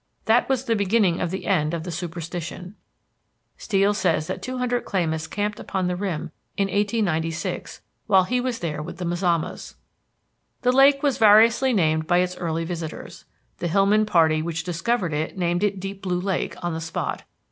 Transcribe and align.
That 0.25 0.49
was 0.49 0.65
the 0.65 0.75
beginning 0.75 1.21
of 1.21 1.29
the 1.29 1.45
end 1.45 1.75
of 1.75 1.83
the 1.83 1.91
superstition. 1.91 2.73
Steel 3.59 3.93
says 3.93 4.25
that 4.25 4.41
two 4.41 4.57
hundred 4.57 4.83
Klamaths 4.83 5.27
camped 5.29 5.59
upon 5.59 5.85
the 5.85 5.95
rim 5.95 6.31
in 6.57 6.69
1896, 6.69 7.81
while 8.07 8.23
he 8.23 8.41
was 8.41 8.57
there 8.57 8.81
with 8.81 8.97
the 8.97 9.05
Mazamas. 9.05 9.75
The 10.63 10.71
lake 10.71 11.03
was 11.03 11.19
variously 11.19 11.71
named 11.71 12.07
by 12.07 12.17
its 12.17 12.35
early 12.37 12.65
visitors. 12.65 13.25
The 13.59 13.67
Hillman 13.67 14.07
party 14.07 14.41
which 14.41 14.63
discovered 14.63 15.13
it 15.13 15.37
named 15.37 15.63
it 15.63 15.79
Deep 15.79 16.01
Blue 16.01 16.19
Lake 16.19 16.55
on 16.65 16.73
the 16.73 16.81
spot. 16.81 17.21